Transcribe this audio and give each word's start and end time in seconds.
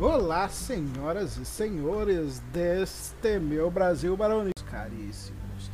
Olá, 0.00 0.48
senhoras 0.48 1.36
e 1.38 1.44
senhores 1.44 2.38
deste 2.52 3.40
meu 3.40 3.68
Brasil 3.68 4.16
barões 4.16 4.52
caríssimos. 4.70 5.72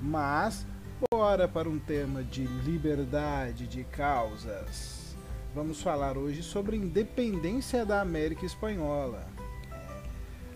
Mas, 0.00 0.64
bora 1.10 1.48
para 1.48 1.68
um 1.68 1.80
tema 1.80 2.22
de 2.22 2.46
liberdade 2.46 3.66
de 3.66 3.82
causas. 3.82 5.16
Vamos 5.52 5.82
falar 5.82 6.16
hoje 6.16 6.40
sobre 6.40 6.76
a 6.76 6.78
independência 6.78 7.84
da 7.84 8.00
América 8.00 8.46
Espanhola. 8.46 9.26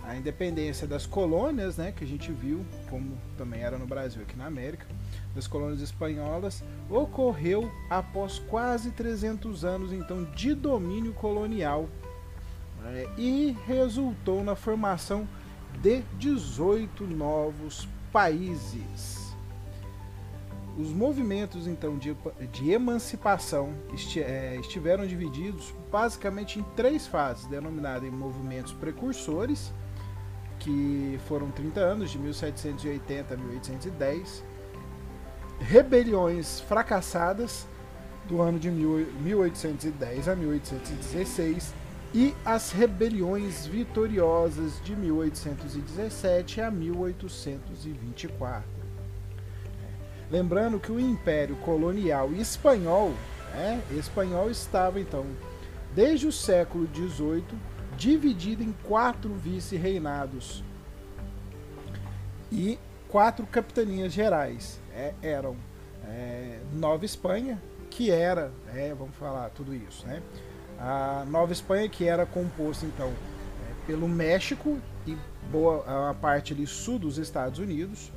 A 0.05 0.15
independência 0.15 0.87
das 0.87 1.05
colônias, 1.05 1.77
né, 1.77 1.91
que 1.91 2.05
a 2.05 2.07
gente 2.07 2.31
viu, 2.31 2.65
como 2.89 3.19
também 3.37 3.63
era 3.63 3.77
no 3.77 3.87
Brasil 3.87 4.23
aqui 4.23 4.37
na 4.37 4.47
América, 4.47 4.87
das 5.35 5.49
colônias 5.49 5.81
espanholas, 5.81 6.63
ocorreu 6.89 7.69
após 7.91 8.39
quase 8.39 8.93
300 8.93 9.65
anos 9.65 9.93
então 9.93 10.23
de 10.37 10.55
domínio 10.55 11.13
colonial 11.15 11.89
é, 12.87 13.09
e 13.17 13.57
resultou 13.67 14.43
na 14.43 14.55
formação 14.55 15.29
de 15.81 16.03
18 16.19 17.05
novos 17.05 17.89
países. 18.13 19.35
Os 20.79 20.93
movimentos 20.93 21.67
então 21.67 21.99
de, 21.99 22.17
de 22.53 22.71
emancipação 22.71 23.75
esti, 23.93 24.21
é, 24.21 24.57
estiveram 24.61 25.07
divididos 25.07 25.75
basicamente 25.91 26.61
em 26.61 26.63
três 26.77 27.07
fases, 27.07 27.47
denominadas 27.47 28.11
movimentos 28.13 28.73
precursores, 28.73 29.73
que 30.61 31.19
foram 31.27 31.51
30 31.51 31.81
anos, 31.81 32.11
de 32.11 32.19
1780 32.19 33.35
a 33.35 33.37
1810, 33.37 34.45
rebeliões 35.61 36.61
fracassadas, 36.61 37.67
do 38.29 38.43
ano 38.43 38.59
de 38.59 38.71
1810 38.71 40.29
a 40.29 40.37
1816, 40.37 41.73
e 42.15 42.35
as 42.45 42.73
rebeliões 42.73 43.67
vitoriosas 43.67 44.81
de 44.83 44.97
1817 44.97 46.61
a 46.61 46.71
1824. 46.71 48.65
Lembrando 50.31 50.79
que 50.79 50.93
o 50.93 51.01
Império 51.01 51.57
Colonial 51.57 52.33
Espanhol, 52.33 53.13
né, 53.55 53.83
espanhol 53.93 54.51
estava 54.51 55.01
então 55.01 55.27
desde 55.95 56.27
o 56.27 56.33
século 56.33 56.87
XVIII 56.95 57.45
dividido 57.97 58.63
em 58.63 58.75
quatro 58.85 59.35
vice-reinados 59.35 60.63
e 62.53 62.79
quatro 63.09 63.47
capitanias 63.47 64.13
gerais. 64.13 64.79
É, 64.95 65.15
eram 65.23 65.57
é, 66.05 66.61
Nova 66.73 67.05
Espanha, 67.05 67.61
que 67.91 68.11
era, 68.11 68.53
é, 68.75 68.95
vamos 68.95 69.17
falar 69.17 69.51
tudo 69.51 69.75
isso, 69.75 70.07
né? 70.07 70.23
A 70.81 71.25
Nova 71.29 71.53
Espanha, 71.53 71.89
que 71.89 72.05
era 72.05 72.25
composta 72.25 72.87
então 72.87 73.09
é, 73.09 73.87
pelo 73.87 74.09
México 74.09 74.79
e 75.07 75.17
boa 75.51 76.11
a 76.11 76.15
parte 76.15 76.53
ali 76.53 76.67
sul 76.67 76.99
dos 76.99 77.19
Estados 77.19 77.59
Unidos, 77.59 78.13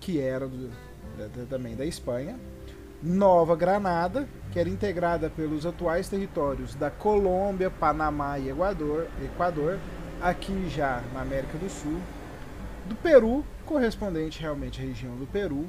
que 0.00 0.20
era 0.20 0.46
do, 0.46 0.70
da, 1.16 1.46
também 1.48 1.74
da 1.74 1.86
Espanha. 1.86 2.38
Nova 3.02 3.54
Granada, 3.54 4.26
que 4.50 4.58
era 4.58 4.68
integrada 4.68 5.28
pelos 5.28 5.66
atuais 5.66 6.08
territórios 6.08 6.74
da 6.74 6.90
Colômbia, 6.90 7.70
Panamá 7.70 8.38
e 8.38 8.48
Equador, 8.48 9.08
Equador, 9.22 9.78
aqui 10.22 10.68
já 10.70 11.02
na 11.12 11.20
América 11.20 11.58
do 11.58 11.68
Sul, 11.68 12.00
do 12.86 12.94
Peru, 12.94 13.44
correspondente 13.66 14.40
realmente 14.40 14.80
à 14.80 14.84
região 14.84 15.14
do 15.16 15.26
Peru, 15.26 15.66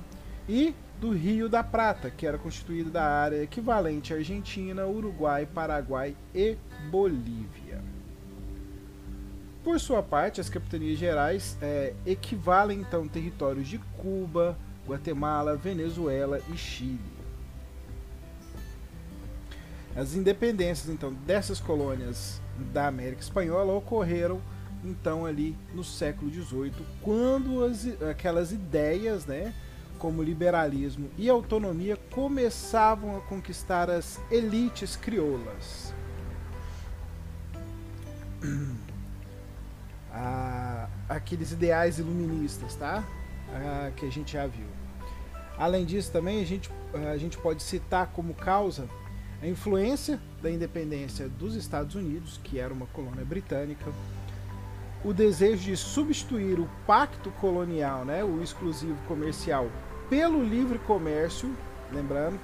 e 0.47 0.73
do 0.99 1.11
Rio 1.11 1.49
da 1.49 1.63
Prata, 1.63 2.09
que 2.09 2.25
era 2.25 2.37
constituído 2.37 2.89
da 2.89 3.03
área 3.03 3.43
equivalente 3.43 4.13
à 4.13 4.17
Argentina, 4.17 4.87
Uruguai, 4.87 5.45
Paraguai 5.45 6.15
e 6.33 6.57
Bolívia. 6.89 7.83
Por 9.63 9.79
sua 9.79 10.03
parte, 10.03 10.39
as 10.39 10.47
capitanias 10.47 10.97
gerais 10.97 11.57
é, 11.61 11.93
equivalem 12.05 12.81
então 12.81 13.07
territórios 13.07 13.67
de 13.67 13.79
Cuba, 13.97 14.57
Guatemala, 14.87 15.57
Venezuela 15.57 16.39
e 16.53 16.57
Chile. 16.57 16.99
As 19.95 20.13
independências 20.13 20.89
então 20.89 21.13
dessas 21.13 21.59
colônias 21.59 22.41
da 22.73 22.87
América 22.87 23.21
Espanhola 23.21 23.73
ocorreram 23.73 24.41
então 24.83 25.25
ali 25.25 25.57
no 25.73 25.83
século 25.83 26.29
XVIII, 26.29 26.73
quando 27.01 27.63
as, 27.63 27.87
aquelas 28.03 28.51
ideias, 28.51 29.25
né, 29.25 29.53
como 30.05 30.21
liberalismo 30.21 31.09
e 31.17 31.27
autonomia 31.27 31.97
começavam 32.11 33.17
a 33.17 33.21
conquistar 33.21 33.89
as 33.89 34.21
elites 34.29 34.95
crioulas. 34.95 35.91
Ah, 40.17 40.87
aqueles 41.09 41.51
ideais 41.51 41.99
iluministas, 41.99 42.73
tá? 42.75 43.03
Ah, 43.53 43.91
que 43.97 44.05
a 44.05 44.09
gente 44.09 44.31
já 44.31 44.47
viu. 44.47 44.65
Além 45.57 45.83
disso, 45.83 46.09
também 46.09 46.41
a 46.41 46.45
gente, 46.45 46.71
a 47.11 47.17
gente 47.17 47.37
pode 47.37 47.61
citar 47.61 48.07
como 48.13 48.33
causa 48.33 48.87
a 49.41 49.45
influência 49.45 50.17
da 50.41 50.49
independência 50.49 51.27
dos 51.27 51.53
Estados 51.53 51.95
Unidos, 51.95 52.39
que 52.41 52.57
era 52.57 52.73
uma 52.73 52.85
colônia 52.85 53.25
britânica, 53.25 53.91
o 55.03 55.11
desejo 55.11 55.63
de 55.63 55.75
substituir 55.75 56.61
o 56.61 56.69
pacto 56.87 57.29
colonial, 57.31 58.05
né, 58.05 58.23
o 58.23 58.41
exclusivo 58.41 58.97
comercial, 59.05 59.69
pelo 60.09 60.43
livre 60.43 60.79
comércio, 60.79 61.55
lembrando, 61.91 62.39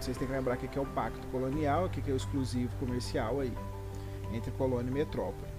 vocês 0.00 0.16
têm 0.16 0.26
que 0.26 0.32
lembrar 0.32 0.56
que 0.56 0.78
é 0.78 0.80
o 0.80 0.86
pacto 0.86 1.26
colonial, 1.28 1.86
o 1.86 1.88
que 1.88 2.10
é 2.10 2.12
o 2.12 2.16
exclusivo 2.16 2.74
comercial 2.80 3.40
aí, 3.40 3.52
entre 4.32 4.50
colônia 4.52 4.90
e 4.90 4.92
metrópole. 4.92 5.50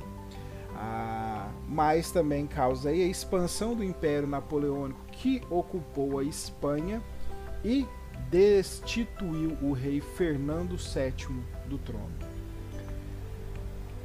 Ah, 0.76 1.50
mas 1.68 2.12
também 2.12 2.48
causa 2.48 2.90
aí 2.90 3.04
a 3.04 3.08
expansão 3.08 3.76
do 3.76 3.84
Império 3.84 4.28
Napoleônico 4.28 5.00
que 5.12 5.42
ocupou 5.50 6.20
a 6.20 6.24
Espanha 6.24 7.02
e 7.64 7.88
destituiu 8.30 9.58
o 9.62 9.72
rei 9.72 10.02
Fernando 10.02 10.76
VII 10.76 11.44
do 11.68 11.78
trono. 11.78 12.12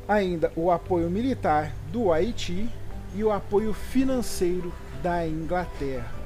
Ainda 0.07 0.53
o 0.55 0.71
apoio 0.71 1.11
militar 1.11 1.73
do 1.91 2.13
Haiti 2.13 2.69
e 3.15 3.25
o 3.25 3.33
apoio 3.33 3.73
financeiro 3.73 4.73
da 5.03 5.27
Inglaterra. 5.27 6.18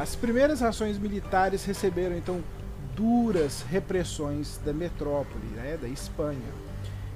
As 0.00 0.16
primeiras 0.16 0.62
ações 0.62 0.98
militares 0.98 1.64
receberam 1.64 2.16
então 2.16 2.42
duras 2.96 3.62
repressões 3.62 4.58
da 4.64 4.72
metrópole, 4.72 5.44
né, 5.54 5.76
da 5.80 5.86
Espanha. 5.86 6.38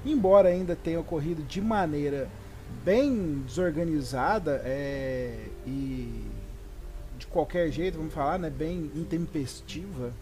Embora 0.04 0.50
ainda 0.50 0.76
tenha 0.76 1.00
ocorrido 1.00 1.42
de 1.42 1.60
maneira 1.60 2.28
bem 2.84 3.42
desorganizada 3.46 4.60
é, 4.64 5.46
e 5.66 6.24
de 7.18 7.26
qualquer 7.26 7.70
jeito, 7.70 7.96
vamos 7.96 8.12
falar, 8.12 8.38
né, 8.38 8.50
bem 8.50 8.90
intempestiva, 8.94 10.12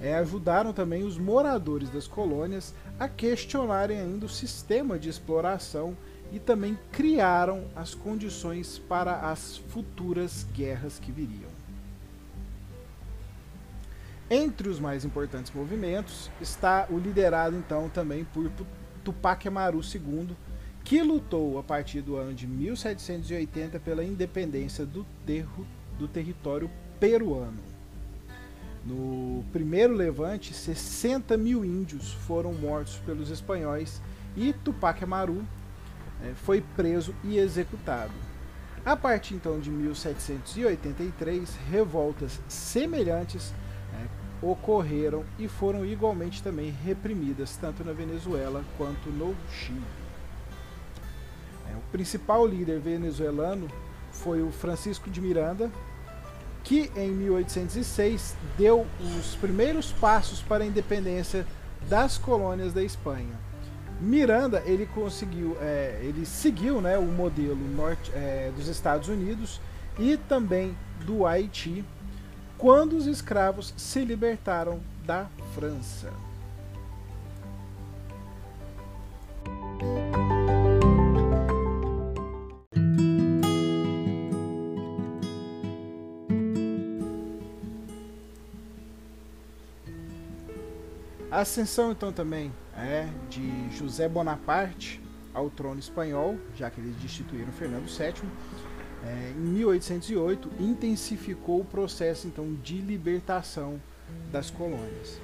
é, 0.00 0.14
ajudaram 0.16 0.72
também 0.72 1.04
os 1.04 1.16
moradores 1.16 1.88
das 1.88 2.06
colônias 2.08 2.74
a 2.98 3.08
questionarem 3.08 3.98
ainda 3.98 4.26
o 4.26 4.28
sistema 4.28 4.98
de 4.98 5.08
exploração 5.08 5.96
e 6.32 6.38
também 6.40 6.76
criaram 6.90 7.64
as 7.76 7.94
condições 7.94 8.78
para 8.78 9.30
as 9.30 9.58
futuras 9.68 10.44
guerras 10.52 10.98
que 10.98 11.12
viriam. 11.12 11.55
Entre 14.28 14.68
os 14.68 14.80
mais 14.80 15.04
importantes 15.04 15.52
movimentos 15.54 16.30
está 16.40 16.86
o 16.90 16.98
liderado 16.98 17.56
então 17.56 17.88
também 17.88 18.24
por 18.24 18.50
Tupac 19.04 19.46
Amaru 19.46 19.80
II, 19.80 20.36
que 20.82 21.00
lutou 21.00 21.58
a 21.58 21.62
partir 21.62 22.00
do 22.00 22.16
ano 22.16 22.34
de 22.34 22.44
1780 22.44 23.78
pela 23.78 24.04
independência 24.04 24.84
do, 24.84 25.06
terro, 25.24 25.64
do 25.96 26.08
território 26.08 26.68
peruano. 26.98 27.62
No 28.84 29.44
primeiro 29.52 29.94
levante, 29.94 30.52
60 30.52 31.36
mil 31.36 31.64
índios 31.64 32.12
foram 32.12 32.52
mortos 32.52 32.96
pelos 33.06 33.30
espanhóis 33.30 34.02
e 34.36 34.52
Tupac 34.52 35.02
Amaru 35.04 35.44
é, 36.24 36.34
foi 36.34 36.60
preso 36.74 37.14
e 37.22 37.38
executado. 37.38 38.12
A 38.84 38.96
partir 38.96 39.34
então 39.34 39.60
de 39.60 39.70
1783, 39.70 41.56
revoltas 41.70 42.40
semelhantes 42.48 43.52
ocorreram 44.42 45.24
e 45.38 45.48
foram 45.48 45.84
igualmente 45.84 46.42
também 46.42 46.70
reprimidas, 46.70 47.56
tanto 47.56 47.84
na 47.84 47.92
Venezuela 47.92 48.64
quanto 48.76 49.08
no 49.10 49.34
Chile. 49.50 49.82
É, 51.70 51.76
o 51.76 51.80
principal 51.90 52.46
líder 52.46 52.78
venezuelano 52.80 53.68
foi 54.12 54.42
o 54.42 54.50
Francisco 54.50 55.10
de 55.10 55.20
Miranda, 55.20 55.70
que 56.62 56.90
em 56.96 57.10
1806 57.10 58.36
deu 58.58 58.86
os 59.00 59.34
primeiros 59.36 59.92
passos 59.92 60.42
para 60.42 60.64
a 60.64 60.66
independência 60.66 61.46
das 61.88 62.18
colônias 62.18 62.72
da 62.72 62.82
Espanha. 62.82 63.34
Miranda 64.00 64.62
ele 64.66 64.86
conseguiu, 64.86 65.56
é, 65.60 66.00
ele 66.02 66.26
seguiu 66.26 66.80
né, 66.80 66.98
o 66.98 67.04
modelo 67.04 67.56
norte, 67.56 68.10
é, 68.14 68.50
dos 68.54 68.68
Estados 68.68 69.08
Unidos 69.08 69.60
e 69.98 70.16
também 70.16 70.76
do 71.06 71.24
Haiti, 71.24 71.84
quando 72.58 72.96
os 72.96 73.06
escravos 73.06 73.74
se 73.76 74.04
libertaram 74.04 74.80
da 75.04 75.26
França. 75.54 76.12
A 91.30 91.40
ascensão 91.40 91.92
então 91.92 92.10
também 92.10 92.50
é 92.74 93.06
de 93.28 93.68
José 93.76 94.08
Bonaparte 94.08 95.02
ao 95.34 95.50
trono 95.50 95.78
espanhol, 95.78 96.38
já 96.54 96.70
que 96.70 96.80
eles 96.80 96.96
destituíram 96.96 97.52
Fernando 97.52 97.86
VII, 97.86 98.26
é, 99.04 99.32
em 99.36 99.40
1808 99.40 100.50
intensificou 100.58 101.60
o 101.60 101.64
processo 101.64 102.26
então 102.26 102.54
de 102.54 102.80
libertação 102.80 103.80
das 104.30 104.50
colônias. 104.50 105.20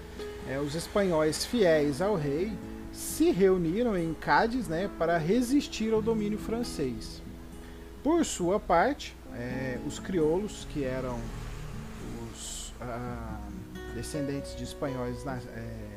É, 0.49 0.59
os 0.59 0.75
espanhóis 0.75 1.45
fiéis 1.45 2.01
ao 2.03 2.17
rei 2.17 2.53
se 2.93 3.31
reuniram 3.31 3.97
em 3.97 4.13
Cádiz 4.13 4.69
né, 4.69 4.91
para 4.99 5.17
resistir 5.17 5.93
ao 5.93 6.03
domínio 6.03 6.39
francês. 6.39 7.23
Por 8.03 8.25
sua 8.25 8.61
parte, 8.61 9.17
é, 9.35 9.79
os 9.87 9.99
crioulos, 9.99 10.67
que 10.71 10.85
eram 10.85 11.19
os 12.31 12.73
ah, 12.81 13.41
descendentes 13.95 14.55
de 14.57 14.65
espanhóis 14.65 15.25
na, 15.25 15.37
é, 15.37 15.93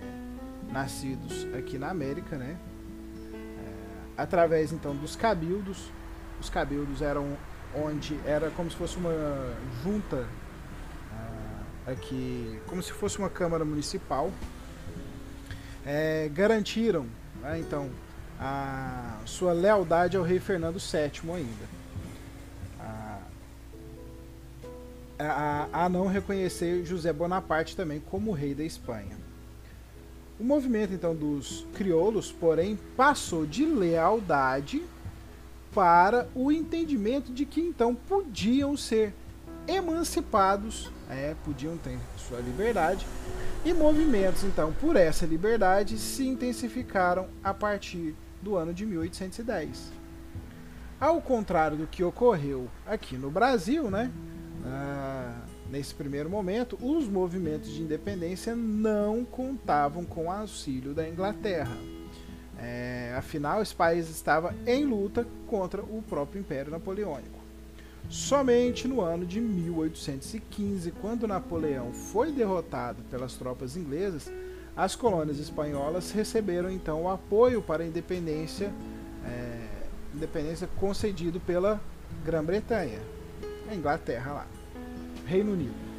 nascidos 0.71 1.47
aqui 1.57 1.77
na 1.77 1.89
América, 1.89 2.37
né, 2.37 2.57
é, 3.33 4.21
através 4.21 4.71
então 4.71 4.95
dos 4.95 5.15
cabildos, 5.15 5.91
os 6.39 6.49
cabildos 6.49 7.01
eram 7.01 7.35
onde 7.75 8.17
era 8.25 8.49
como 8.51 8.69
se 8.69 8.75
fosse 8.75 8.97
uma 8.97 9.11
junta 9.83 10.25
ah, 11.11 11.91
aqui, 11.91 12.59
como 12.67 12.81
se 12.81 12.91
fosse 12.91 13.17
uma 13.17 13.29
câmara 13.29 13.65
municipal, 13.65 14.31
é, 15.85 16.29
garantiram, 16.33 17.05
né, 17.41 17.59
então, 17.59 17.89
a 18.39 19.19
sua 19.25 19.53
lealdade 19.53 20.17
ao 20.17 20.23
rei 20.23 20.39
Fernando 20.39 20.77
VII 20.79 21.31
ainda. 21.31 21.75
A, 22.79 23.19
a, 25.19 25.85
a 25.85 25.89
não 25.89 26.07
reconhecer 26.07 26.85
José 26.85 27.13
Bonaparte 27.13 27.75
também 27.75 27.99
como 27.99 28.31
rei 28.31 28.53
da 28.53 28.63
Espanha. 28.63 29.15
O 30.37 30.43
movimento 30.43 30.93
então 30.93 31.15
dos 31.15 31.65
crioulos, 31.75 32.29
porém, 32.31 32.77
passou 32.97 33.45
de 33.45 33.65
lealdade 33.65 34.83
para 35.75 36.29
o 36.33 36.53
entendimento 36.53 37.33
de 37.33 37.45
que 37.45 37.59
então 37.59 37.93
podiam 37.93 38.77
ser 38.77 39.13
emancipados, 39.67 40.89
é, 41.09 41.35
podiam 41.43 41.75
ter 41.75 41.99
sua 42.17 42.39
liberdade, 42.39 43.05
e 43.65 43.73
movimentos 43.73 44.45
então 44.45 44.71
por 44.71 44.95
essa 44.95 45.25
liberdade 45.25 45.97
se 45.97 46.25
intensificaram 46.25 47.27
a 47.43 47.53
partir 47.53 48.15
do 48.41 48.55
ano 48.55 48.73
de 48.73 48.85
1810. 48.85 49.91
Ao 50.97 51.19
contrário 51.19 51.75
do 51.75 51.87
que 51.87 52.03
ocorreu 52.03 52.69
aqui 52.85 53.17
no 53.17 53.29
Brasil, 53.29 53.91
né, 53.91 54.09
ah, 54.65 55.41
nesse 55.69 55.93
primeiro 55.93 56.29
momento, 56.29 56.77
os 56.81 57.09
movimentos 57.09 57.69
de 57.73 57.81
independência 57.81 58.55
não 58.55 59.25
contavam 59.25 60.05
com 60.05 60.27
o 60.27 60.31
auxílio 60.31 60.93
da 60.93 61.07
Inglaterra. 61.07 61.75
É, 62.57 62.94
afinal, 63.15 63.61
esse 63.61 63.73
país 63.73 64.09
estava 64.09 64.53
em 64.65 64.85
luta 64.85 65.25
contra 65.47 65.81
o 65.81 66.03
próprio 66.07 66.39
Império 66.39 66.71
Napoleônico. 66.71 67.39
Somente 68.09 68.87
no 68.87 69.01
ano 69.01 69.25
de 69.25 69.41
1815, 69.41 70.91
quando 71.01 71.27
Napoleão 71.27 71.91
foi 71.91 72.31
derrotado 72.31 73.01
pelas 73.09 73.33
tropas 73.33 73.75
inglesas, 73.75 74.31
as 74.77 74.95
colônias 74.95 75.39
espanholas 75.39 76.11
receberam 76.11 76.69
então 76.69 77.03
o 77.03 77.09
apoio 77.09 77.61
para 77.61 77.83
a 77.83 77.87
independência, 77.87 78.71
é, 79.25 79.67
independência 80.13 80.67
concedido 80.79 81.39
pela 81.39 81.81
Grã-Bretanha, 82.23 82.99
a 83.69 83.73
Inglaterra 83.73 84.33
lá, 84.33 84.47
Reino 85.25 85.53
Unido. 85.53 85.94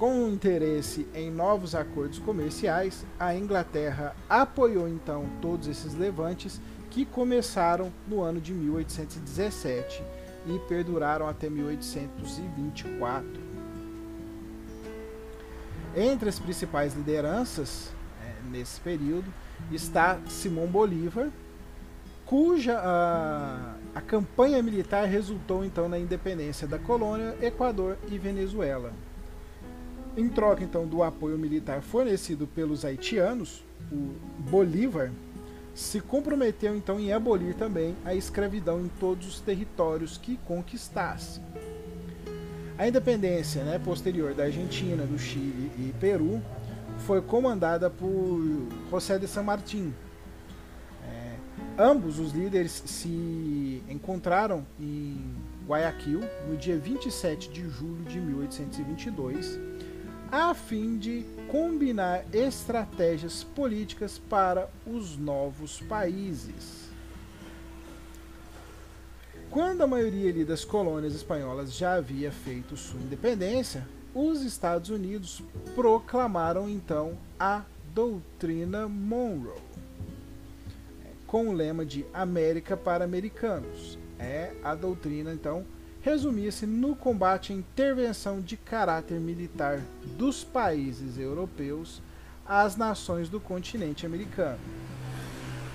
Com 0.00 0.28
interesse 0.28 1.06
em 1.14 1.30
novos 1.30 1.74
acordos 1.74 2.18
comerciais, 2.18 3.04
a 3.18 3.34
Inglaterra 3.34 4.16
apoiou 4.30 4.88
então 4.88 5.28
todos 5.42 5.68
esses 5.68 5.92
levantes 5.92 6.58
que 6.88 7.04
começaram 7.04 7.92
no 8.08 8.22
ano 8.22 8.40
de 8.40 8.54
1817 8.54 10.02
e 10.46 10.58
perduraram 10.60 11.28
até 11.28 11.50
1824. 11.50 13.28
Entre 15.94 16.30
as 16.30 16.38
principais 16.38 16.94
lideranças 16.94 17.92
é, 18.24 18.32
nesse 18.50 18.80
período 18.80 19.30
está 19.70 20.18
Simão 20.30 20.66
Bolívar, 20.66 21.28
cuja 22.24 22.80
a, 22.82 23.74
a 23.94 24.00
campanha 24.00 24.62
militar 24.62 25.06
resultou 25.06 25.62
então 25.62 25.90
na 25.90 25.98
independência 25.98 26.66
da 26.66 26.78
colônia, 26.78 27.36
Equador 27.42 27.98
e 28.10 28.16
Venezuela. 28.16 28.94
Em 30.16 30.28
troca 30.28 30.64
então 30.64 30.86
do 30.86 31.02
apoio 31.02 31.38
militar 31.38 31.82
fornecido 31.82 32.46
pelos 32.46 32.84
haitianos, 32.84 33.62
o 33.92 34.14
Bolívar 34.50 35.10
se 35.74 36.00
comprometeu 36.00 36.76
então 36.76 36.98
em 36.98 37.12
abolir 37.12 37.54
também 37.54 37.94
a 38.04 38.14
escravidão 38.14 38.80
em 38.80 38.88
todos 39.00 39.26
os 39.26 39.40
territórios 39.40 40.18
que 40.18 40.36
conquistasse. 40.38 41.40
A 42.76 42.88
independência 42.88 43.62
né, 43.62 43.78
posterior 43.78 44.34
da 44.34 44.44
Argentina, 44.44 45.04
do 45.04 45.18
Chile 45.18 45.70
e 45.78 45.94
Peru 46.00 46.42
foi 46.98 47.22
comandada 47.22 47.88
por 47.88 48.68
José 48.90 49.18
de 49.18 49.28
San 49.28 49.42
Martín. 49.42 49.94
É, 51.06 51.82
ambos 51.82 52.18
os 52.18 52.32
líderes 52.32 52.82
se 52.84 53.82
encontraram 53.88 54.66
em 54.78 55.34
Guayaquil 55.66 56.20
no 56.48 56.56
dia 56.56 56.78
27 56.78 57.50
de 57.50 57.68
julho 57.68 58.02
de 58.04 58.18
1822 58.18 59.69
a 60.30 60.54
fim 60.54 60.96
de 60.96 61.24
combinar 61.48 62.24
estratégias 62.32 63.42
políticas 63.42 64.18
para 64.18 64.70
os 64.86 65.16
novos 65.16 65.80
países. 65.80 66.88
Quando 69.50 69.82
a 69.82 69.86
maioria 69.86 70.44
das 70.44 70.64
colônias 70.64 71.12
espanholas 71.12 71.74
já 71.74 71.94
havia 71.94 72.30
feito 72.30 72.76
sua 72.76 73.00
independência, 73.00 73.84
os 74.14 74.42
Estados 74.42 74.90
Unidos 74.90 75.42
proclamaram 75.74 76.68
então 76.68 77.18
a 77.38 77.64
doutrina 77.92 78.86
Monroe, 78.86 79.58
com 81.26 81.48
o 81.48 81.52
lema 81.52 81.84
de 81.84 82.06
América 82.14 82.76
para 82.76 83.04
Americanos. 83.04 83.98
É 84.18 84.52
a 84.62 84.76
doutrina 84.76 85.32
então 85.32 85.64
resumia-se 86.02 86.66
no 86.66 86.96
combate 86.96 87.52
à 87.52 87.56
intervenção 87.56 88.40
de 88.40 88.56
caráter 88.56 89.20
militar 89.20 89.80
dos 90.16 90.42
países 90.42 91.18
europeus 91.18 92.02
às 92.46 92.76
nações 92.76 93.28
do 93.28 93.38
continente 93.38 94.06
americano. 94.06 94.58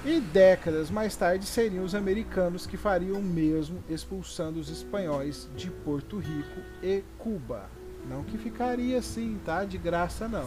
E 0.03 0.19
décadas 0.19 0.91
mais 0.91 1.15
tarde 1.15 1.45
seriam 1.45 1.83
os 1.83 1.95
americanos 1.95 2.67
que 2.67 2.77
fariam 2.77 3.19
o 3.19 3.23
mesmo, 3.23 3.83
expulsando 3.89 4.59
os 4.59 4.69
espanhóis 4.69 5.49
de 5.55 5.71
Porto 5.71 6.19
Rico 6.19 6.61
e 6.83 7.03
Cuba. 7.17 7.69
Não 8.07 8.23
que 8.23 8.37
ficaria 8.37 8.99
assim, 8.99 9.39
tá? 9.43 9.65
De 9.65 9.79
graça 9.79 10.27
não. 10.27 10.45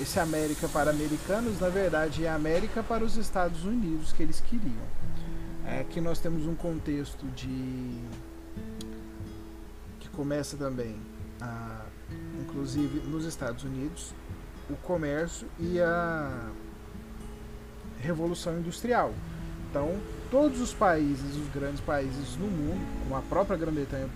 Esse 0.00 0.18
América 0.18 0.68
para 0.68 0.90
americanos, 0.90 1.60
na 1.60 1.68
verdade, 1.68 2.24
é 2.24 2.30
América 2.30 2.82
para 2.82 3.04
os 3.04 3.16
Estados 3.16 3.64
Unidos 3.64 4.12
que 4.12 4.22
eles 4.22 4.40
queriam. 4.40 4.86
É 5.66 5.84
que 5.84 6.00
nós 6.00 6.18
temos 6.18 6.46
um 6.46 6.54
contexto 6.54 7.26
de 7.32 8.00
começa 10.18 10.56
também, 10.56 10.96
a, 11.40 11.84
inclusive 12.40 12.98
nos 13.08 13.24
Estados 13.24 13.62
Unidos, 13.62 14.12
o 14.68 14.74
comércio 14.74 15.46
e 15.60 15.80
a 15.80 16.50
revolução 18.00 18.58
industrial. 18.58 19.14
Então, 19.70 19.96
todos 20.28 20.60
os 20.60 20.74
países, 20.74 21.36
os 21.36 21.48
grandes 21.54 21.80
países 21.80 22.36
no 22.36 22.48
mundo, 22.48 22.84
como 23.04 23.14
a 23.14 23.22
própria 23.22 23.56
Grã-Bretanha, 23.56 24.08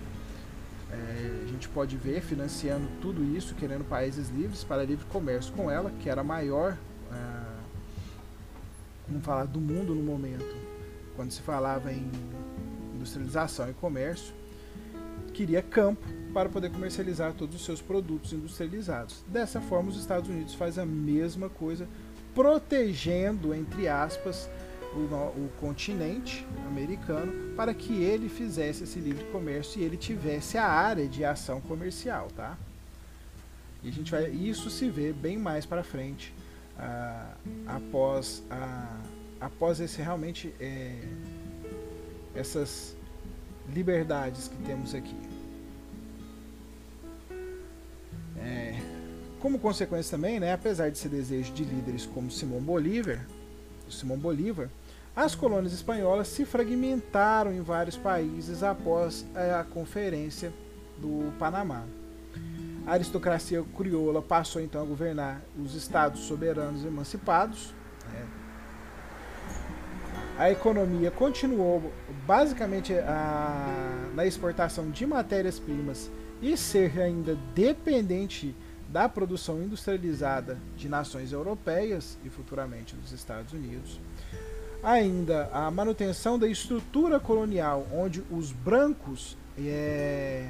é, 0.91 1.43
a 1.45 1.47
gente 1.47 1.69
pode 1.69 1.95
ver 1.95 2.21
financiando 2.21 2.85
tudo 3.01 3.23
isso, 3.23 3.55
querendo 3.55 3.87
países 3.87 4.29
livres 4.29 4.61
para 4.61 4.83
livre 4.83 5.05
comércio 5.05 5.53
com 5.53 5.71
ela, 5.71 5.89
que 6.01 6.09
era 6.09 6.19
a 6.19 6.23
maior, 6.23 6.77
é, 7.13 7.43
vamos 9.07 9.23
falar, 9.23 9.45
do 9.45 9.61
mundo 9.61 9.95
no 9.95 10.03
momento, 10.03 10.53
quando 11.15 11.31
se 11.31 11.41
falava 11.41 11.93
em 11.93 12.11
industrialização 12.93 13.69
e 13.69 13.73
comércio 13.73 14.42
queria 15.33 15.61
campo 15.61 16.07
para 16.33 16.47
poder 16.47 16.71
comercializar 16.71 17.33
todos 17.33 17.55
os 17.55 17.65
seus 17.65 17.81
produtos 17.81 18.31
industrializados. 18.33 19.23
Dessa 19.27 19.59
forma, 19.59 19.89
os 19.89 19.97
Estados 19.97 20.29
Unidos 20.29 20.53
faz 20.53 20.79
a 20.79 20.85
mesma 20.85 21.49
coisa, 21.49 21.87
protegendo, 22.33 23.53
entre 23.53 23.87
aspas, 23.87 24.49
o, 24.93 24.97
o, 24.97 25.49
continente 25.59 26.45
americano 26.67 27.55
para 27.55 27.73
que 27.73 28.03
ele 28.03 28.29
fizesse 28.29 28.83
esse 28.83 28.99
livre 28.99 29.23
comércio 29.25 29.81
e 29.81 29.83
ele 29.83 29.97
tivesse 29.97 30.57
a 30.57 30.67
área 30.67 31.07
de 31.07 31.25
ação 31.25 31.59
comercial, 31.61 32.27
tá? 32.35 32.57
E 33.83 33.89
a 33.89 33.91
gente 33.91 34.11
vai, 34.11 34.29
isso 34.29 34.69
se 34.69 34.89
vê 34.89 35.11
bem 35.11 35.37
mais 35.37 35.65
para 35.65 35.83
frente, 35.83 36.33
ah, 36.77 37.33
após, 37.67 38.43
ah, 38.49 39.01
após 39.41 39.79
esse 39.79 40.01
realmente 40.01 40.53
é, 40.59 41.01
essas 42.35 42.95
liberdades 43.73 44.47
que 44.47 44.57
temos 44.63 44.93
aqui. 44.95 45.15
É, 48.37 48.75
Como 49.39 49.59
consequência 49.59 50.17
também, 50.17 50.39
né, 50.39 50.53
apesar 50.53 50.89
de 50.89 50.97
ser 50.97 51.09
desejo 51.09 51.53
de 51.53 51.63
líderes 51.63 52.05
como 52.05 52.31
Simão 52.31 52.61
Bolívar, 52.61 53.19
Simão 53.89 54.17
Bolívar, 54.17 54.69
as 55.15 55.35
colônias 55.35 55.73
espanholas 55.73 56.27
se 56.27 56.43
fragmentaram 56.43 57.53
em 57.53 57.61
vários 57.61 57.95
países 57.95 58.63
após 58.63 59.25
a 59.35 59.63
Conferência 59.63 60.51
do 60.97 61.31
Panamá. 61.37 61.83
A 62.85 62.93
aristocracia 62.93 63.63
crioula 63.77 64.21
passou 64.21 64.61
então 64.61 64.81
a 64.81 64.85
governar 64.85 65.41
os 65.57 65.75
estados 65.75 66.21
soberanos 66.21 66.83
emancipados. 66.83 67.73
Né? 68.11 68.25
A 70.37 70.49
economia 70.49 71.11
continuou 71.11 71.93
basicamente 72.25 72.93
a, 72.93 74.09
na 74.15 74.25
exportação 74.25 74.89
de 74.89 75.05
matérias-primas 75.05 76.09
e 76.41 76.57
ser 76.57 76.99
ainda 76.99 77.37
dependente 77.53 78.55
da 78.89 79.07
produção 79.07 79.61
industrializada 79.61 80.57
de 80.75 80.89
nações 80.89 81.31
europeias 81.31 82.17
e 82.25 82.29
futuramente 82.29 82.95
dos 82.95 83.11
Estados 83.11 83.53
Unidos. 83.53 83.99
Ainda 84.81 85.49
a 85.53 85.69
manutenção 85.69 86.37
da 86.37 86.47
estrutura 86.47 87.19
colonial, 87.19 87.87
onde 87.93 88.23
os 88.31 88.51
brancos 88.51 89.37
é, 89.57 90.49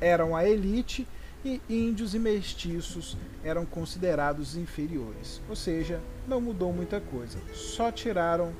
eram 0.00 0.34
a 0.34 0.44
elite 0.44 1.06
e 1.44 1.60
índios 1.68 2.14
e 2.14 2.18
mestiços 2.18 3.16
eram 3.44 3.64
considerados 3.64 4.56
inferiores. 4.56 5.40
Ou 5.48 5.54
seja, 5.54 6.00
não 6.26 6.40
mudou 6.40 6.72
muita 6.72 7.00
coisa. 7.00 7.38
Só 7.52 7.92
tiraram 7.92 8.52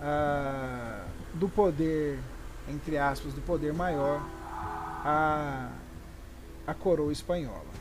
ah, 0.00 1.04
do 1.34 1.48
poder, 1.48 2.18
entre 2.68 2.98
aspas, 2.98 3.32
do 3.32 3.40
poder 3.40 3.72
maior, 3.72 4.20
a, 5.04 5.70
a 6.66 6.74
coroa 6.74 7.12
espanhola. 7.12 7.78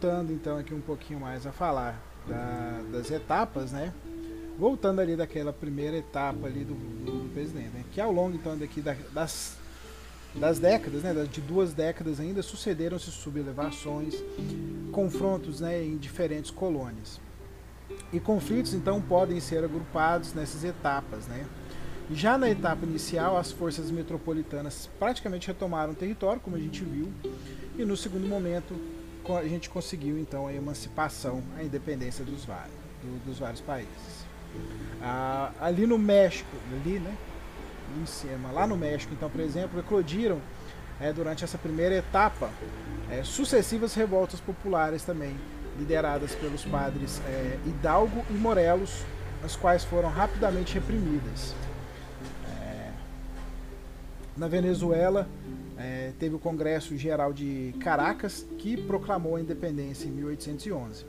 voltando 0.00 0.32
então 0.32 0.58
aqui 0.58 0.74
um 0.74 0.80
pouquinho 0.80 1.20
mais 1.20 1.46
a 1.46 1.52
falar 1.52 2.00
da, 2.26 2.80
das 2.90 3.10
etapas, 3.10 3.70
né? 3.70 3.92
Voltando 4.60 5.00
ali 5.00 5.16
daquela 5.16 5.54
primeira 5.54 5.96
etapa 5.96 6.46
ali 6.46 6.66
do, 6.66 6.74
do 6.74 7.32
presidente, 7.32 7.70
né? 7.70 7.82
que 7.90 7.98
ao 7.98 8.12
longo 8.12 8.36
então 8.36 8.58
daqui 8.58 8.82
da, 8.82 8.94
das, 9.10 9.56
das 10.34 10.58
décadas, 10.58 11.02
né? 11.02 11.14
De 11.32 11.40
duas 11.40 11.72
décadas 11.72 12.20
ainda 12.20 12.42
sucederam-se 12.42 13.10
sublevações, 13.10 14.16
confrontos, 14.92 15.60
né? 15.60 15.82
Em 15.82 15.96
diferentes 15.96 16.50
colônias 16.50 17.18
e 18.12 18.20
conflitos 18.20 18.74
então 18.74 19.00
podem 19.00 19.40
ser 19.40 19.64
agrupados 19.64 20.34
nessas 20.34 20.62
etapas, 20.62 21.26
né? 21.26 21.46
Já 22.10 22.36
na 22.36 22.50
etapa 22.50 22.84
inicial, 22.84 23.38
as 23.38 23.50
forças 23.50 23.90
metropolitanas 23.90 24.90
praticamente 24.98 25.46
retomaram 25.46 25.92
o 25.92 25.96
território, 25.96 26.38
como 26.38 26.56
a 26.56 26.60
gente 26.60 26.84
viu, 26.84 27.10
e 27.78 27.84
no 27.86 27.96
segundo 27.96 28.28
momento 28.28 28.74
a 29.38 29.48
gente 29.48 29.70
conseguiu 29.70 30.18
então 30.18 30.46
a 30.46 30.52
emancipação, 30.52 31.42
a 31.56 31.64
independência 31.64 32.22
dos 32.26 32.44
vários, 32.44 32.76
do, 33.02 33.24
dos 33.24 33.38
vários 33.38 33.62
países. 33.62 34.28
Ah, 35.02 35.52
ali 35.60 35.86
no 35.86 35.98
México, 35.98 36.50
ali, 36.72 36.98
né, 36.98 37.16
em 38.00 38.06
cima, 38.06 38.52
lá 38.52 38.66
no 38.66 38.76
México, 38.76 39.12
então, 39.14 39.30
por 39.30 39.40
exemplo, 39.40 39.80
eclodiram 39.80 40.38
é, 41.00 41.12
durante 41.12 41.42
essa 41.42 41.56
primeira 41.56 41.94
etapa 41.94 42.50
é, 43.10 43.22
sucessivas 43.24 43.94
revoltas 43.94 44.38
populares 44.40 45.02
também, 45.02 45.34
lideradas 45.78 46.34
pelos 46.34 46.64
padres 46.64 47.20
é, 47.26 47.58
Hidalgo 47.66 48.24
e 48.28 48.34
Morelos, 48.34 49.02
as 49.42 49.56
quais 49.56 49.82
foram 49.82 50.10
rapidamente 50.10 50.74
reprimidas. 50.74 51.54
É, 52.62 52.90
na 54.36 54.46
Venezuela, 54.46 55.26
é, 55.78 56.12
teve 56.18 56.34
o 56.34 56.38
Congresso 56.38 56.94
Geral 56.96 57.32
de 57.32 57.74
Caracas, 57.80 58.46
que 58.58 58.76
proclamou 58.76 59.36
a 59.36 59.40
independência 59.40 60.06
em 60.06 60.10
1811. 60.10 61.06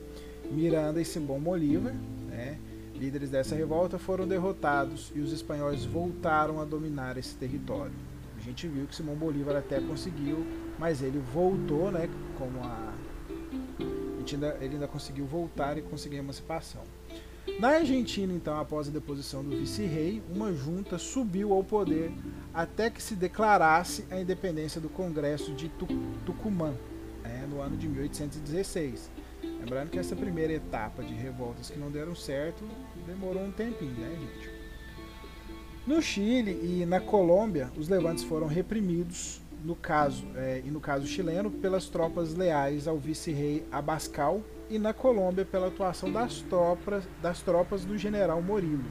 Miranda 0.49 1.01
e 1.01 1.05
Simão 1.05 1.39
Bolívar, 1.39 1.93
né, 2.29 2.57
líderes 3.01 3.31
dessa 3.31 3.55
revolta, 3.55 3.97
foram 3.97 4.27
derrotados 4.27 5.11
e 5.15 5.19
os 5.19 5.33
espanhóis 5.33 5.83
voltaram 5.83 6.61
a 6.61 6.65
dominar 6.65 7.17
esse 7.17 7.33
território. 7.35 7.91
A 8.37 8.39
gente 8.39 8.67
viu 8.67 8.85
que 8.85 8.95
Simão 8.95 9.15
Bolívar 9.15 9.55
até 9.55 9.79
conseguiu, 9.79 10.45
mas 10.77 11.01
ele 11.01 11.19
voltou, 11.33 11.91
né, 11.91 12.07
como 12.37 12.59
a 12.59 12.93
ainda, 14.33 14.55
ele 14.61 14.75
ainda 14.75 14.87
conseguiu 14.87 15.25
voltar 15.25 15.77
e 15.79 15.81
conseguir 15.81 16.17
a 16.17 16.19
emancipação. 16.19 16.83
Na 17.59 17.69
Argentina, 17.69 18.31
então, 18.31 18.59
após 18.59 18.87
a 18.87 18.91
deposição 18.91 19.43
do 19.43 19.49
vice-rei, 19.57 20.21
uma 20.29 20.53
junta 20.53 20.99
subiu 20.99 21.53
ao 21.53 21.63
poder 21.63 22.11
até 22.53 22.89
que 22.89 23.01
se 23.01 23.15
declarasse 23.15 24.05
a 24.11 24.19
independência 24.19 24.79
do 24.79 24.89
Congresso 24.89 25.51
de 25.53 25.69
Tucumã, 26.23 26.73
né, 27.23 27.47
no 27.49 27.59
ano 27.59 27.75
de 27.75 27.87
1816. 27.87 29.09
Lembrando 29.43 29.89
que 29.89 29.99
essa 29.99 30.15
primeira 30.15 30.53
etapa 30.53 31.03
de 31.03 31.13
revoltas 31.13 31.69
que 31.69 31.79
não 31.79 31.91
deram 31.91 32.15
certo 32.15 32.63
demorou 33.11 33.43
um 33.43 33.51
tempinho, 33.51 33.91
né, 33.91 34.09
gente? 34.09 34.49
No 35.85 36.01
Chile 36.01 36.51
e 36.63 36.85
na 36.85 37.01
Colômbia, 37.01 37.69
os 37.77 37.89
levantes 37.89 38.23
foram 38.23 38.47
reprimidos, 38.47 39.41
no 39.63 39.75
caso 39.75 40.25
é, 40.35 40.61
e 40.65 40.71
no 40.71 40.79
caso 40.79 41.05
chileno, 41.05 41.51
pelas 41.51 41.89
tropas 41.89 42.33
leais 42.33 42.87
ao 42.87 42.97
vice-rei 42.97 43.65
Abascal 43.71 44.41
e 44.69 44.79
na 44.79 44.93
Colômbia 44.93 45.43
pela 45.43 45.67
atuação 45.67 46.11
das 46.11 46.41
tropas, 46.41 47.03
das 47.21 47.41
tropas 47.41 47.83
do 47.83 47.97
general 47.97 48.41
Morillo. 48.41 48.85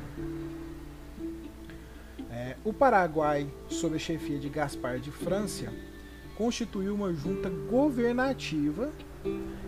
É, 2.30 2.56
o 2.64 2.72
Paraguai, 2.72 3.48
sob 3.68 3.96
a 3.96 3.98
chefia 3.98 4.38
de 4.38 4.48
Gaspar 4.48 4.98
de 4.98 5.10
França, 5.10 5.72
constituiu 6.36 6.94
uma 6.94 7.12
junta 7.12 7.48
governativa 7.48 8.92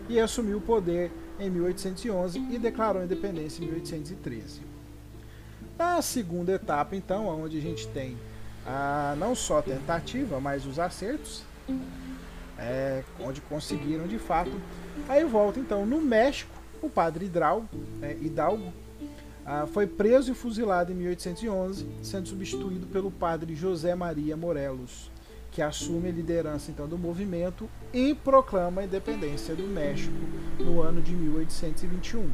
e 0.07 0.19
assumiu 0.19 0.57
o 0.57 0.61
poder 0.61 1.11
em 1.39 1.49
1811 1.49 2.39
e 2.51 2.57
declarou 2.57 3.01
a 3.01 3.05
independência 3.05 3.63
em 3.63 3.67
1813. 3.67 4.61
Na 5.77 6.01
segunda 6.01 6.53
etapa, 6.53 6.95
então, 6.95 7.27
onde 7.27 7.57
a 7.57 7.61
gente 7.61 7.87
tem 7.87 8.17
a, 8.65 9.15
não 9.17 9.35
só 9.35 9.59
a 9.59 9.61
tentativa, 9.61 10.39
mas 10.39 10.65
os 10.65 10.79
acertos, 10.79 11.43
é, 12.57 13.03
onde 13.19 13.41
conseguiram 13.41 14.07
de 14.07 14.19
fato 14.19 14.51
Aí 15.07 15.23
volta 15.23 15.59
então 15.59 15.85
no 15.85 15.99
México, 15.99 16.51
o 16.81 16.89
padre 16.89 17.25
Hidalgo, 17.25 17.67
né, 17.99 18.15
Hidalgo 18.21 18.71
foi 19.73 19.85
preso 19.85 20.31
e 20.31 20.35
fuzilado 20.35 20.91
em 20.91 20.95
1811, 20.95 21.85
sendo 22.01 22.29
substituído 22.29 22.87
pelo 22.87 23.11
padre 23.11 23.55
José 23.55 23.93
Maria 23.93 24.37
Morelos, 24.37 25.11
que 25.53 25.61
assume 25.61 26.09
a 26.09 26.11
liderança 26.11 26.71
então 26.71 26.87
do 26.87 26.97
movimento 26.97 27.69
e 27.93 28.15
proclama 28.15 28.81
a 28.81 28.85
independência 28.85 29.55
do 29.55 29.63
México 29.63 30.15
no 30.57 30.81
ano 30.81 30.99
de 30.99 31.13
1821. 31.13 32.29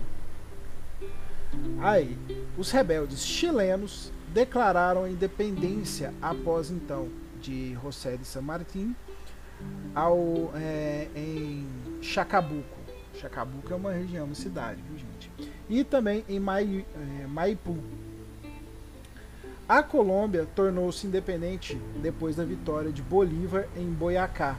Aí, 1.81 2.17
os 2.57 2.71
rebeldes 2.71 3.25
chilenos 3.25 4.11
declararam 4.33 5.03
a 5.03 5.09
independência 5.09 6.13
após 6.21 6.71
então 6.71 7.09
de 7.41 7.73
José 7.73 8.15
de 8.15 8.25
San 8.25 8.41
Martín 8.41 8.95
ao, 9.93 10.51
é, 10.55 11.07
em 11.13 11.67
Chacabuco. 12.01 12.79
Chacabuco 13.15 13.73
é 13.73 13.75
uma 13.75 13.91
região, 13.91 14.27
uma 14.27 14.35
cidade, 14.35 14.81
viu, 14.87 14.97
gente? 14.97 15.53
E 15.69 15.83
também 15.83 16.23
em 16.29 16.39
Mai, 16.39 16.85
é, 16.95 17.27
Maipu. 17.27 17.77
A 19.69 19.83
Colômbia 19.83 20.47
tornou-se 20.55 21.05
independente 21.05 21.79
depois 22.01 22.35
da 22.35 22.43
vitória 22.43 22.91
de 22.91 23.03
Bolívar 23.03 23.67
em 23.77 23.85
Boyacá. 23.85 24.57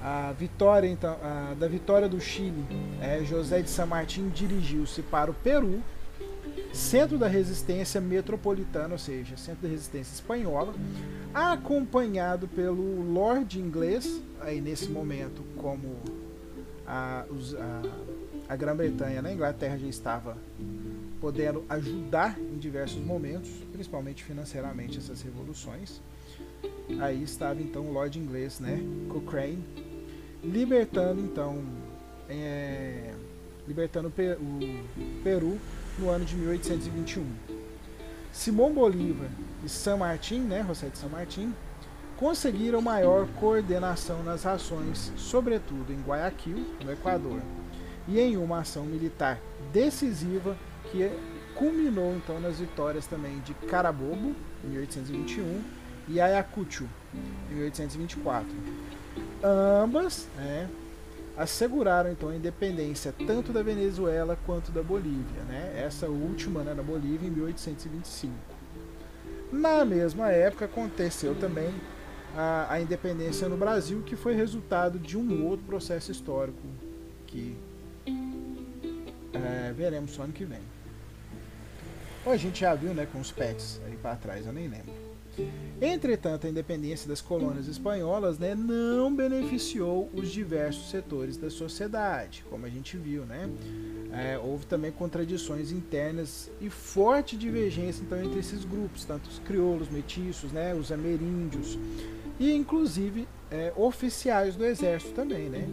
A 0.00 0.32
vitória 0.38 0.86
então, 0.86 1.16
a, 1.20 1.54
da 1.54 1.66
vitória 1.66 2.08
do 2.08 2.20
Chile, 2.20 2.64
é, 3.00 3.24
José 3.24 3.62
de 3.62 3.68
San 3.68 3.86
Martín 3.86 4.28
dirigiu-se 4.28 5.02
para 5.02 5.28
o 5.28 5.34
Peru 5.34 5.82
centro 6.72 7.18
da 7.18 7.26
resistência 7.26 8.00
metropolitana, 8.00 8.92
ou 8.92 8.98
seja, 8.98 9.36
centro 9.36 9.62
da 9.62 9.68
resistência 9.68 10.14
espanhola, 10.14 10.72
acompanhado 11.34 12.46
pelo 12.46 13.02
Lord 13.12 13.58
inglês, 13.58 14.22
aí 14.40 14.60
nesse 14.60 14.88
momento, 14.88 15.42
como 15.56 15.96
a, 16.86 17.24
a, 17.58 18.52
a 18.52 18.56
Grã-Bretanha 18.56 19.20
na 19.20 19.32
Inglaterra 19.32 19.76
já 19.76 19.86
estava 19.86 20.36
podendo 21.22 21.64
ajudar 21.68 22.36
em 22.36 22.58
diversos 22.58 23.00
momentos, 23.00 23.48
principalmente 23.70 24.24
financeiramente, 24.24 24.98
essas 24.98 25.22
revoluções. 25.22 26.00
Aí 27.00 27.22
estava 27.22 27.62
então 27.62 27.86
o 27.86 27.92
Lord 27.92 28.18
inglês, 28.18 28.58
né, 28.58 28.80
Cochrane, 29.08 29.64
libertando 30.42 31.20
então, 31.20 31.62
é, 32.28 33.14
libertando 33.68 34.08
o 34.08 35.22
Peru 35.22 35.58
no 35.96 36.10
ano 36.10 36.24
de 36.24 36.34
1821. 36.34 37.24
Simão 38.32 38.72
Bolívar 38.72 39.30
e 39.64 39.68
San 39.68 39.98
Martín, 39.98 40.40
né, 40.40 40.64
José 40.66 40.88
de 40.88 40.98
San 40.98 41.08
Martín, 41.08 41.54
conseguiram 42.16 42.82
maior 42.82 43.28
coordenação 43.38 44.24
nas 44.24 44.44
ações, 44.44 45.12
sobretudo 45.16 45.92
em 45.92 46.02
Guayaquil, 46.02 46.66
no 46.84 46.90
Equador, 46.90 47.40
e 48.08 48.18
em 48.18 48.36
uma 48.36 48.60
ação 48.60 48.84
militar 48.84 49.38
decisiva 49.72 50.56
que 50.90 51.10
culminou 51.54 52.14
então 52.16 52.40
nas 52.40 52.58
vitórias 52.58 53.06
também 53.06 53.38
de 53.40 53.54
Carabobo, 53.54 54.34
em 54.64 54.68
1821, 54.68 55.62
e 56.08 56.20
Ayacucho, 56.20 56.88
em 57.50 57.54
1824. 57.54 58.48
Ambas 59.42 60.28
né, 60.36 60.68
asseguraram 61.36 62.10
então 62.10 62.28
a 62.28 62.36
independência 62.36 63.14
tanto 63.26 63.52
da 63.52 63.62
Venezuela 63.62 64.38
quanto 64.44 64.70
da 64.70 64.82
Bolívia, 64.82 65.42
né? 65.48 65.82
essa 65.84 66.06
última 66.06 66.62
né, 66.62 66.74
da 66.74 66.82
Bolívia 66.82 67.26
em 67.26 67.30
1825. 67.30 68.32
Na 69.52 69.84
mesma 69.84 70.30
época 70.30 70.64
aconteceu 70.64 71.34
também 71.34 71.72
a, 72.36 72.72
a 72.72 72.80
independência 72.80 73.48
no 73.48 73.56
Brasil, 73.56 74.02
que 74.02 74.16
foi 74.16 74.34
resultado 74.34 74.98
de 74.98 75.18
um 75.18 75.46
outro 75.46 75.64
processo 75.66 76.10
histórico 76.10 76.62
que 77.26 77.56
é, 79.42 79.72
veremos 79.72 80.12
só 80.12 80.22
ano 80.22 80.32
que 80.32 80.44
vem. 80.44 80.60
Ou 82.24 82.32
a 82.32 82.36
gente 82.36 82.60
já 82.60 82.74
viu 82.74 82.94
né, 82.94 83.06
com 83.10 83.20
os 83.20 83.32
pets 83.32 83.80
aí 83.86 83.96
para 83.96 84.14
trás, 84.16 84.46
eu 84.46 84.52
nem 84.52 84.68
lembro. 84.68 84.92
Entretanto, 85.80 86.46
a 86.46 86.50
independência 86.50 87.08
das 87.08 87.20
colônias 87.20 87.66
espanholas 87.66 88.38
né, 88.38 88.54
não 88.54 89.14
beneficiou 89.14 90.08
os 90.14 90.30
diversos 90.30 90.90
setores 90.90 91.36
da 91.36 91.50
sociedade, 91.50 92.44
como 92.48 92.66
a 92.66 92.68
gente 92.68 92.96
viu. 92.96 93.24
Né? 93.24 93.48
É, 94.12 94.38
houve 94.38 94.66
também 94.66 94.92
contradições 94.92 95.72
internas 95.72 96.50
e 96.60 96.68
forte 96.68 97.36
divergência 97.36 98.02
então, 98.02 98.22
entre 98.22 98.38
esses 98.38 98.64
grupos, 98.64 99.04
tanto 99.04 99.28
os 99.28 99.38
crioulos, 99.40 99.88
mestiços, 99.88 100.52
né, 100.52 100.74
os 100.74 100.92
ameríndios 100.92 101.78
e 102.38 102.52
inclusive 102.52 103.26
é, 103.50 103.72
oficiais 103.76 104.54
do 104.54 104.64
exército 104.64 105.14
também. 105.14 105.48
Né? 105.48 105.66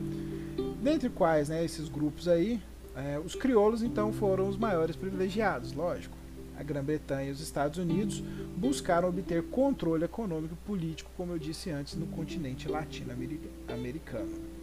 Dentre 0.81 1.09
quais 1.09 1.49
né, 1.49 1.63
esses 1.63 1.89
grupos 1.89 2.27
aí, 2.27 2.61
é, 2.99 3.19
os 3.19 3.35
crioulos 3.35 3.81
então 3.81 4.11
foram 4.11 4.47
os 4.47 4.57
maiores 4.57 4.95
privilegiados, 4.95 5.73
lógico 5.73 6.19
a 6.59 6.63
Grã-Bretanha 6.63 7.29
e 7.29 7.31
os 7.31 7.39
Estados 7.39 7.79
Unidos 7.79 8.21
buscaram 8.57 9.07
obter 9.07 9.43
controle 9.43 10.03
econômico 10.03 10.53
e 10.53 10.67
político, 10.67 11.09
como 11.15 11.31
eu 11.31 11.39
disse 11.39 11.71
antes, 11.71 11.95
no 11.95 12.05
continente 12.07 12.67
latino-americano. 12.67 14.59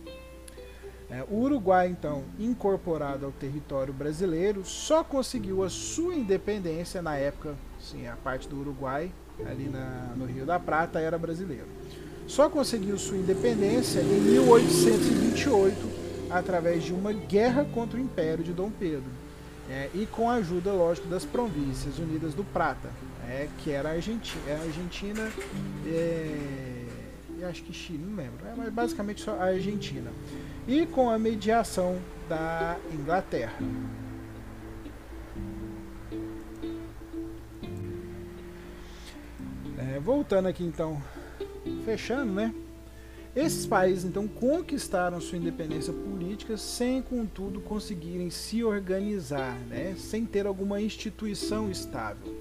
É, 1.09 1.25
o 1.31 1.37
Uruguai, 1.37 1.89
então, 1.89 2.25
incorporado 2.39 3.25
ao 3.25 3.33
território 3.33 3.95
brasileiro, 3.95 4.63
só 4.65 5.03
conseguiu 5.03 5.63
a 5.63 5.71
sua 5.71 6.15
independência 6.15 7.01
na 7.01 7.17
época, 7.17 7.55
sim, 7.81 8.07
a 8.07 8.17
parte 8.17 8.47
do 8.47 8.61
Uruguai, 8.61 9.11
ali 9.47 9.69
na, 9.69 10.13
no 10.17 10.27
Rio 10.27 10.45
da 10.45 10.59
Prata, 10.59 11.01
era 11.01 11.17
brasileiro. 11.17 11.67
Só 12.27 12.51
conseguiu 12.51 12.99
sua 12.99 13.17
independência 13.17 14.01
em 14.01 14.21
1828, 14.21 15.96
através 16.31 16.85
de 16.85 16.93
uma 16.93 17.13
guerra 17.13 17.65
contra 17.65 17.99
o 17.99 18.01
Império 18.01 18.45
de 18.45 18.53
Dom 18.53 18.71
Pedro 18.71 19.11
é, 19.69 19.91
e 19.95 20.07
com 20.07 20.31
a 20.31 20.35
ajuda, 20.35 20.73
lógico, 20.73 21.09
das 21.09 21.25
Províncias 21.25 21.99
Unidas 21.99 22.35
do 22.35 22.45
Prata, 22.45 22.89
é, 23.29 23.49
que 23.59 23.71
era 23.71 23.91
a 23.91 23.93
Argentina, 23.93 24.43
é 24.47 24.55
Argentina 24.55 25.33
é, 25.87 26.87
e 27.39 27.45
acho 27.45 27.63
que 27.63 27.73
Chile, 27.73 27.99
não 27.99 28.17
lembro, 28.17 28.47
é, 28.47 28.55
mas 28.57 28.73
basicamente 28.73 29.21
só 29.21 29.33
a 29.33 29.47
Argentina, 29.47 30.11
e 30.67 30.87
com 30.87 31.11
a 31.11 31.19
mediação 31.19 31.99
da 32.29 32.77
Inglaterra. 32.93 33.59
É, 39.79 40.01
voltando 40.01 40.47
aqui 40.47 40.65
então, 40.65 41.03
fechando, 41.85 42.33
né? 42.33 42.55
Esses 43.37 43.67
países 43.67 44.03
então 44.07 44.27
conquistaram 44.27 45.21
sua 45.21 45.37
independência 45.37 45.93
política 45.93 46.57
sem, 46.57 47.03
contudo, 47.03 47.61
conseguirem 47.61 48.31
se 48.31 48.65
organizar, 48.65 49.55
né? 49.69 49.95
sem 49.99 50.25
ter 50.25 50.47
alguma 50.47 50.81
instituição 50.81 51.71
estável. 51.71 52.35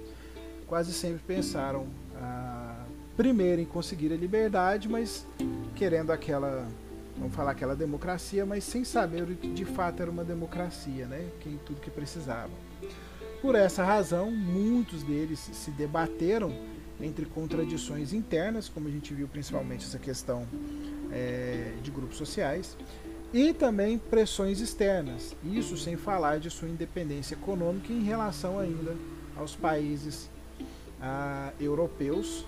Quase 0.66 0.94
sempre 0.94 1.20
pensaram 1.26 1.86
ah, 2.16 2.82
primeiro 3.14 3.60
em 3.60 3.66
conseguir 3.66 4.10
a 4.10 4.16
liberdade, 4.16 4.88
mas 4.88 5.26
querendo 5.74 6.12
aquela, 6.12 6.66
vamos 7.18 7.34
falar 7.34 7.50
aquela 7.50 7.76
democracia, 7.76 8.46
mas 8.46 8.64
sem 8.64 8.82
saber 8.82 9.24
o 9.24 9.36
que 9.36 9.48
de 9.48 9.66
fato 9.66 10.00
era 10.00 10.10
uma 10.10 10.24
democracia, 10.24 11.04
né? 11.04 11.28
Quem 11.40 11.60
tudo 11.66 11.78
que 11.78 11.90
precisavam. 11.90 12.56
Por 13.42 13.54
essa 13.54 13.84
razão, 13.84 14.30
muitos 14.30 15.02
deles 15.02 15.38
se 15.38 15.70
debateram 15.70 16.50
entre 17.00 17.26
contradições 17.26 18.12
internas, 18.12 18.68
como 18.68 18.88
a 18.88 18.90
gente 18.90 19.12
viu 19.12 19.28
principalmente 19.28 19.84
essa 19.84 19.98
questão 19.98 20.46
é, 21.12 21.74
de 21.82 21.90
grupos 21.90 22.16
sociais, 22.16 22.76
e 23.32 23.52
também 23.52 23.98
pressões 23.98 24.60
externas, 24.60 25.36
isso 25.44 25.76
sem 25.76 25.96
falar 25.96 26.38
de 26.38 26.48
sua 26.48 26.68
independência 26.68 27.34
econômica 27.34 27.92
em 27.92 28.02
relação 28.02 28.58
ainda 28.58 28.96
aos 29.36 29.54
países 29.54 30.30
europeus, 31.60 32.44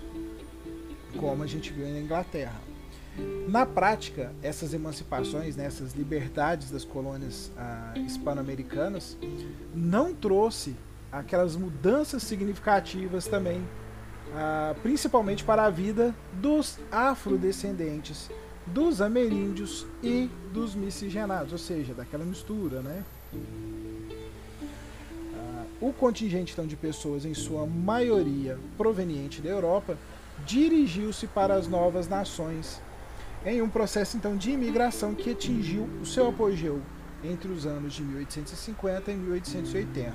como 1.19 1.43
a 1.43 1.47
gente 1.47 1.73
viu 1.73 1.87
na 1.87 2.01
Inglaterra. 2.01 2.61
Na 3.49 3.67
prática, 3.67 4.33
essas 4.43 4.73
emancipações, 4.73 5.57
né, 5.57 5.67
essas 5.67 5.93
liberdades 5.93 6.71
das 6.71 6.85
colônias 6.85 7.51
ah, 7.57 7.95
hispano-americanas 7.97 9.19
não 9.75 10.15
trouxe 10.15 10.77
aquelas 11.11 11.57
mudanças 11.57 12.23
significativas 12.23 13.27
também 13.27 13.63
ah, 14.35 14.75
principalmente 14.83 15.45
para 15.45 15.65
a 15.65 15.71
vida 15.71 16.15
dos 16.33 16.79
afrodescendentes, 16.91 18.31
dos 18.67 19.01
ameríndios 19.01 19.87
e 20.03 20.31
dos 20.53 20.75
miscigenados, 20.75 21.53
ou 21.53 21.59
seja, 21.59 21.95
daquela 21.95 22.25
mistura, 22.25 22.81
né? 22.81 23.05
Ah, 25.35 25.65
o 25.81 25.93
contingente 25.93 26.53
então, 26.53 26.67
de 26.67 26.77
pessoas, 26.77 27.25
em 27.25 27.35
sua 27.35 27.67
maioria 27.67 28.59
proveniente 28.77 29.41
da 29.41 29.49
Europa, 29.49 29.97
dirigiu-se 30.45 31.27
para 31.27 31.55
as 31.55 31.67
novas 31.67 32.09
nações 32.09 32.81
em 33.45 33.63
um 33.63 33.69
processo 33.69 34.17
então 34.17 34.37
de 34.37 34.51
imigração 34.51 35.15
que 35.15 35.31
atingiu 35.31 35.89
o 36.03 36.07
seu 36.07 36.29
apogeu 36.29 36.81
entre 37.23 37.51
os 37.51 37.67
anos 37.67 37.95
de 37.95 38.03
1850 38.03 39.11
e 39.11 39.17
1880 39.17 40.13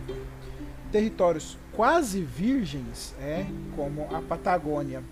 territórios 0.94 1.58
quase 1.72 2.22
virgens, 2.22 3.16
é, 3.20 3.48
como 3.76 4.04
a 4.16 4.22
Patagônia 4.22 5.04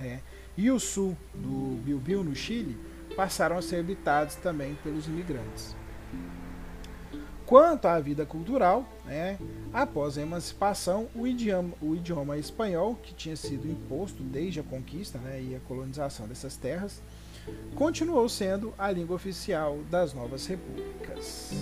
é, 0.00 0.20
e 0.56 0.70
o 0.70 0.80
sul 0.80 1.14
do 1.34 1.78
Biobío, 1.84 2.24
no 2.24 2.34
Chile, 2.34 2.74
passaram 3.14 3.58
a 3.58 3.62
ser 3.62 3.80
habitados 3.80 4.36
também 4.36 4.74
pelos 4.82 5.06
imigrantes. 5.06 5.76
Quanto 7.44 7.86
à 7.86 8.00
vida 8.00 8.24
cultural, 8.24 8.88
né, 9.04 9.38
após 9.72 10.16
a 10.16 10.22
emancipação, 10.22 11.08
o 11.14 11.26
idioma, 11.26 11.74
o 11.82 11.94
idioma, 11.94 12.38
espanhol, 12.38 12.94
que 13.02 13.14
tinha 13.14 13.36
sido 13.36 13.70
imposto 13.70 14.22
desde 14.22 14.60
a 14.60 14.62
conquista 14.62 15.18
né, 15.18 15.40
e 15.42 15.54
a 15.54 15.60
colonização 15.60 16.26
dessas 16.26 16.56
terras, 16.56 17.02
continuou 17.74 18.28
sendo 18.28 18.72
a 18.78 18.90
língua 18.90 19.16
oficial 19.16 19.78
das 19.90 20.14
novas 20.14 20.46
repúblicas. 20.46 21.52